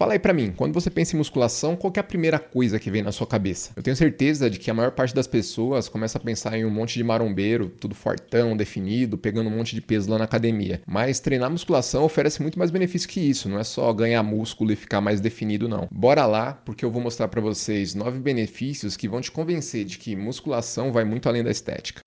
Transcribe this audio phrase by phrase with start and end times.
[0.00, 2.88] Fala aí pra mim, quando você pensa em musculação, qual é a primeira coisa que
[2.88, 3.72] vem na sua cabeça?
[3.74, 6.70] Eu tenho certeza de que a maior parte das pessoas começa a pensar em um
[6.70, 10.80] monte de marombeiro, tudo fortão, definido, pegando um monte de peso lá na academia.
[10.86, 14.76] Mas treinar musculação oferece muito mais benefício que isso, não é só ganhar músculo e
[14.76, 15.88] ficar mais definido não.
[15.90, 19.98] Bora lá, porque eu vou mostrar para vocês nove benefícios que vão te convencer de
[19.98, 22.02] que musculação vai muito além da estética.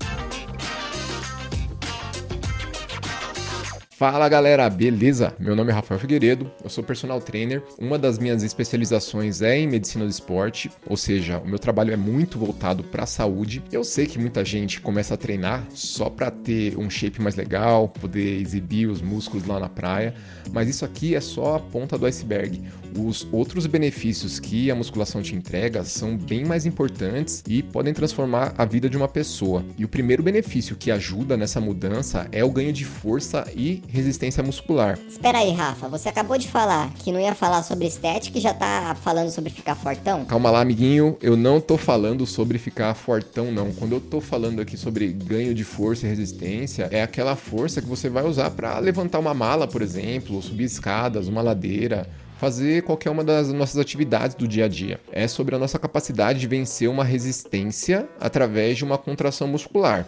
[4.02, 5.36] Fala galera, beleza?
[5.38, 7.62] Meu nome é Rafael Figueiredo, eu sou personal trainer.
[7.78, 11.96] Uma das minhas especializações é em medicina do esporte, ou seja, o meu trabalho é
[11.96, 13.62] muito voltado para a saúde.
[13.72, 17.90] Eu sei que muita gente começa a treinar só para ter um shape mais legal,
[17.90, 20.16] poder exibir os músculos lá na praia,
[20.52, 22.60] mas isso aqui é só a ponta do iceberg.
[22.98, 28.56] Os outros benefícios que a musculação te entrega são bem mais importantes e podem transformar
[28.58, 29.64] a vida de uma pessoa.
[29.78, 34.42] E o primeiro benefício que ajuda nessa mudança é o ganho de força e resistência
[34.42, 34.98] muscular.
[35.08, 38.54] Espera aí, Rafa, você acabou de falar que não ia falar sobre estética e já
[38.54, 40.24] tá falando sobre ficar fortão?
[40.26, 43.72] Calma lá, amiguinho, eu não tô falando sobre ficar fortão, não.
[43.74, 47.88] Quando eu tô falando aqui sobre ganho de força e resistência, é aquela força que
[47.88, 52.08] você vai usar para levantar uma mala, por exemplo, subir escadas, uma ladeira,
[52.40, 55.00] fazer qualquer uma das nossas atividades do dia a dia.
[55.12, 60.08] É sobre a nossa capacidade de vencer uma resistência através de uma contração muscular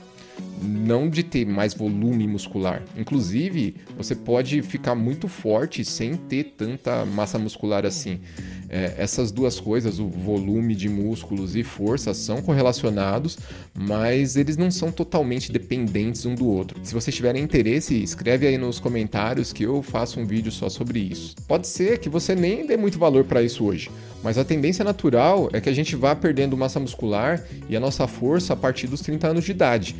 [0.63, 2.83] não de ter mais volume muscular.
[2.97, 8.19] Inclusive, você pode ficar muito forte sem ter tanta massa muscular assim.
[8.69, 13.37] É, essas duas coisas, o volume de músculos e força, são correlacionados,
[13.73, 16.79] mas eles não são totalmente dependentes um do outro.
[16.83, 20.99] Se vocês tiverem interesse, escreve aí nos comentários que eu faço um vídeo só sobre
[20.99, 21.35] isso.
[21.47, 23.91] Pode ser que você nem dê muito valor para isso hoje,
[24.23, 28.07] mas a tendência natural é que a gente vá perdendo massa muscular e a nossa
[28.07, 29.95] força a partir dos 30 anos de idade.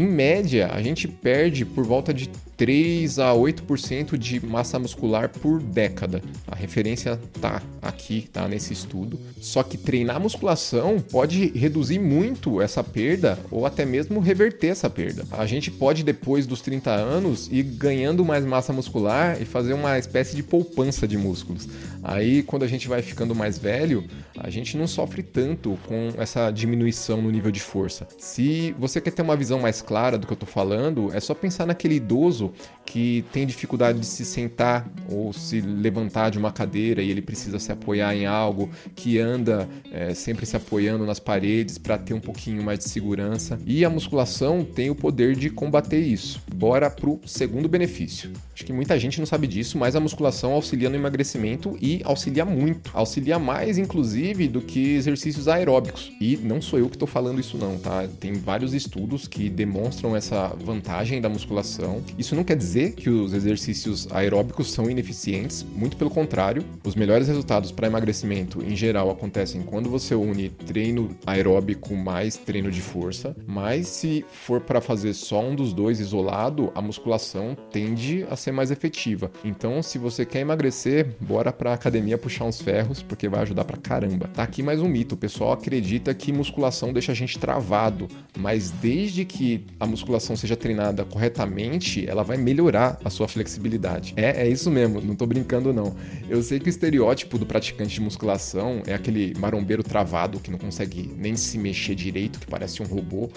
[0.00, 5.62] Em média, a gente perde por volta de 3 a 8% de massa muscular por
[5.62, 6.22] década.
[6.46, 9.18] A referência tá aqui, tá nesse estudo.
[9.40, 15.24] Só que treinar musculação pode reduzir muito essa perda ou até mesmo reverter essa perda.
[15.30, 19.98] A gente pode depois dos 30 anos ir ganhando mais massa muscular e fazer uma
[19.98, 21.66] espécie de poupança de músculos.
[22.02, 24.04] Aí quando a gente vai ficando mais velho,
[24.38, 28.06] a gente não sofre tanto com essa diminuição no nível de força.
[28.18, 31.34] Se você quer ter uma visão mais clara do que eu tô falando, é só
[31.34, 32.52] pensar naquele idoso
[32.84, 37.58] que tem dificuldade de se sentar ou se levantar de uma cadeira e ele precisa
[37.58, 42.20] se apoiar em algo, que anda é, sempre se apoiando nas paredes para ter um
[42.20, 43.60] pouquinho mais de segurança.
[43.64, 46.42] E a musculação tem o poder de combater isso.
[46.52, 48.32] Bora pro segundo benefício.
[48.52, 52.44] Acho que muita gente não sabe disso, mas a musculação auxilia no emagrecimento e auxilia
[52.44, 52.90] muito.
[52.92, 56.12] Auxilia mais, inclusive, do que exercícios aeróbicos.
[56.20, 58.06] E não sou eu que estou falando isso, não, tá?
[58.18, 59.69] Tem vários estudos que demonstram
[60.16, 62.02] essa vantagem da musculação.
[62.18, 66.64] Isso não quer dizer que os exercícios aeróbicos são ineficientes, muito pelo contrário.
[66.84, 72.70] Os melhores resultados para emagrecimento, em geral, acontecem quando você une treino aeróbico mais treino
[72.70, 73.36] de força.
[73.46, 78.52] Mas se for para fazer só um dos dois isolado, a musculação tende a ser
[78.52, 79.30] mais efetiva.
[79.44, 83.76] Então, se você quer emagrecer, bora pra academia puxar uns ferros, porque vai ajudar pra
[83.76, 84.28] caramba.
[84.28, 88.70] Tá aqui mais um mito: o pessoal acredita que musculação deixa a gente travado, mas
[88.70, 89.24] desde
[89.60, 94.12] que a musculação seja treinada corretamente, ela vai melhorar a sua flexibilidade.
[94.16, 95.94] É, é isso mesmo, não tô brincando não.
[96.28, 100.58] Eu sei que o estereótipo do praticante de musculação é aquele marombeiro travado que não
[100.58, 103.30] consegue nem se mexer direito, que parece um robô,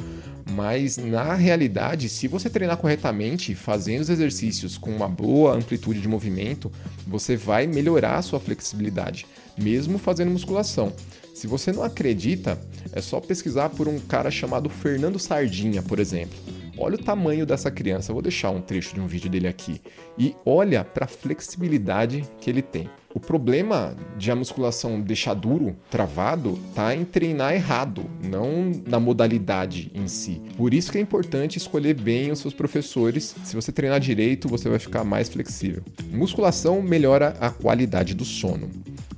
[0.51, 6.07] mas na realidade, se você treinar corretamente, fazendo os exercícios com uma boa amplitude de
[6.07, 6.71] movimento,
[7.07, 9.25] você vai melhorar a sua flexibilidade,
[9.57, 10.93] mesmo fazendo musculação.
[11.33, 12.59] Se você não acredita,
[12.91, 16.37] é só pesquisar por um cara chamado Fernando Sardinha, por exemplo.
[16.77, 19.79] Olha o tamanho dessa criança, eu vou deixar um trecho de um vídeo dele aqui.
[20.17, 22.89] E olha para a flexibilidade que ele tem.
[23.13, 29.91] O problema de a musculação deixar duro, travado, tá em treinar errado, não na modalidade
[29.93, 30.41] em si.
[30.57, 33.35] Por isso que é importante escolher bem os seus professores.
[33.43, 35.83] Se você treinar direito, você vai ficar mais flexível.
[36.11, 38.67] Musculação melhora a qualidade do sono.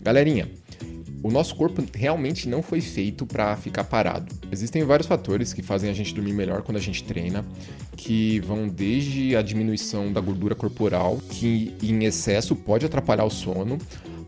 [0.02, 0.50] Galerinha,
[1.24, 4.34] o nosso corpo realmente não foi feito para ficar parado.
[4.52, 7.46] Existem vários fatores que fazem a gente dormir melhor quando a gente treina,
[7.96, 13.78] que vão desde a diminuição da gordura corporal, que em excesso pode atrapalhar o sono,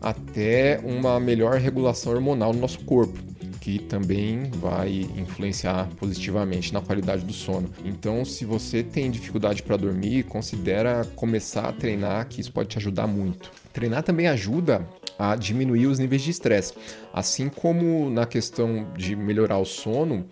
[0.00, 3.28] até uma melhor regulação hormonal no nosso corpo
[3.68, 7.68] que também vai influenciar positivamente na qualidade do sono.
[7.84, 12.78] Então, se você tem dificuldade para dormir, considera começar a treinar, que isso pode te
[12.78, 13.50] ajudar muito.
[13.70, 14.88] Treinar também ajuda
[15.18, 16.74] a diminuir os níveis de estresse.
[17.12, 20.26] Assim como na questão de melhorar o sono,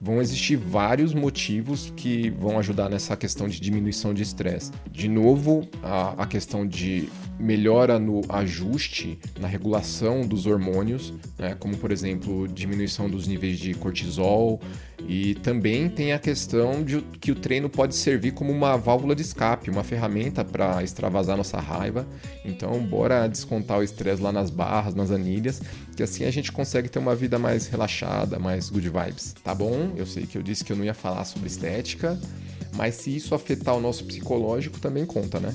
[0.00, 4.70] vão existir vários motivos que vão ajudar nessa questão de diminuição de estresse.
[4.90, 7.08] De novo, a, a questão de
[7.38, 13.74] melhora no ajuste, na regulação dos hormônios, né, como por exemplo diminuição dos níveis de
[13.74, 14.60] cortisol,
[15.06, 19.22] e também tem a questão de que o treino pode servir como uma válvula de
[19.22, 22.06] escape, uma ferramenta para extravasar nossa raiva.
[22.44, 25.62] Então, bora descontar o estresse lá nas barras, nas anilhas,
[25.96, 29.92] que assim a gente consegue ter uma vida mais relaxada, mais good vibes, tá bom?
[29.96, 32.18] Eu sei que eu disse que eu não ia falar sobre estética,
[32.74, 35.54] mas se isso afetar o nosso psicológico também conta, né?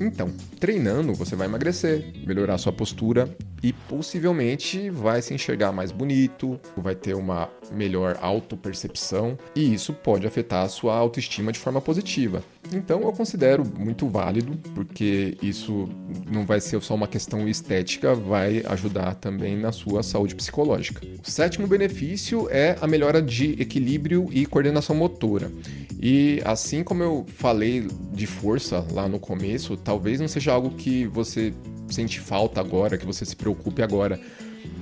[0.00, 6.60] Então, treinando, você vai emagrecer, melhorar sua postura e possivelmente vai se enxergar mais bonito,
[6.76, 12.42] vai ter uma melhor autopercepção e isso pode afetar a sua autoestima de forma positiva.
[12.72, 15.88] Então eu considero muito válido, porque isso
[16.30, 21.06] não vai ser só uma questão estética, vai ajudar também na sua saúde psicológica.
[21.26, 25.50] O sétimo benefício é a melhora de equilíbrio e coordenação motora.
[26.00, 31.06] E assim como eu falei de força lá no começo, talvez não seja algo que
[31.06, 31.52] você
[31.88, 34.18] sente falta agora, que você se preocupe agora.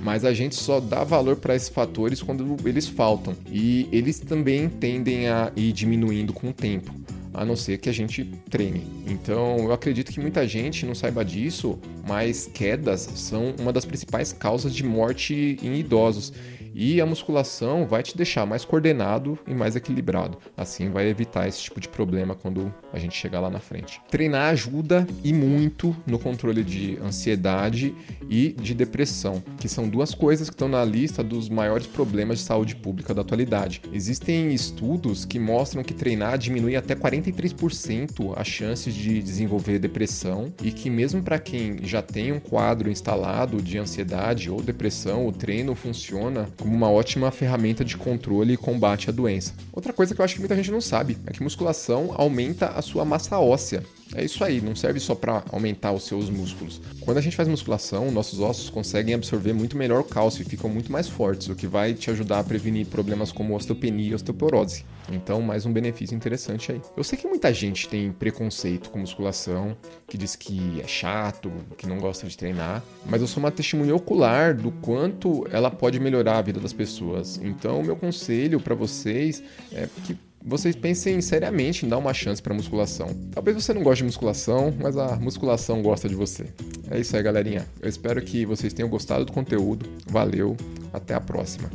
[0.01, 3.35] Mas a gente só dá valor para esses fatores quando eles faltam.
[3.51, 6.91] E eles também tendem a ir diminuindo com o tempo
[7.33, 8.85] a não ser que a gente treine.
[9.07, 14.31] Então, eu acredito que muita gente não saiba disso, mas quedas são uma das principais
[14.31, 16.31] causas de morte em idosos.
[16.73, 20.37] E a musculação vai te deixar mais coordenado e mais equilibrado.
[20.57, 24.01] Assim vai evitar esse tipo de problema quando a gente chegar lá na frente.
[24.09, 27.95] Treinar ajuda e muito no controle de ansiedade
[28.29, 32.45] e de depressão, que são duas coisas que estão na lista dos maiores problemas de
[32.45, 33.81] saúde pública da atualidade.
[33.91, 40.71] Existem estudos que mostram que treinar diminui até 43% as chances de desenvolver depressão e
[40.71, 45.75] que mesmo para quem já tem um quadro instalado de ansiedade ou depressão, o treino
[45.75, 49.53] funciona como uma ótima ferramenta de controle e combate à doença.
[49.73, 52.81] Outra coisa que eu acho que muita gente não sabe é que musculação aumenta a
[52.81, 53.83] sua massa óssea.
[54.15, 56.79] É isso aí, não serve só para aumentar os seus músculos.
[57.01, 60.69] Quando a gente faz musculação, nossos ossos conseguem absorver muito melhor o cálcio e ficam
[60.69, 64.85] muito mais fortes, o que vai te ajudar a prevenir problemas como osteopenia e osteoporose.
[65.11, 66.81] Então, mais um benefício interessante aí.
[66.95, 69.75] Eu sei que muita gente tem preconceito com musculação,
[70.07, 73.95] que diz que é chato, que não gosta de treinar, mas eu sou uma testemunha
[73.95, 77.39] ocular do quanto ela pode melhorar a vida das pessoas.
[77.43, 82.53] Então, meu conselho para vocês é que vocês pensem seriamente em dar uma chance para
[82.53, 83.07] musculação.
[83.31, 86.47] Talvez você não goste de musculação, mas a musculação gosta de você.
[86.91, 87.65] É isso aí, galerinha.
[87.81, 89.89] Eu espero que vocês tenham gostado do conteúdo.
[90.05, 90.57] Valeu,
[90.91, 91.71] até a próxima.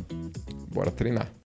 [0.71, 1.31] Bora treinar.